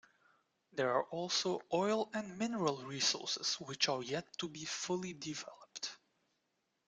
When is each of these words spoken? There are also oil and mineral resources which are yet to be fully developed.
There 0.73 0.91
are 0.93 1.03
also 1.11 1.61
oil 1.71 2.09
and 2.11 2.35
mineral 2.39 2.83
resources 2.85 3.53
which 3.59 3.87
are 3.87 4.01
yet 4.01 4.35
to 4.39 4.49
be 4.49 4.65
fully 4.65 5.13
developed. 5.13 5.91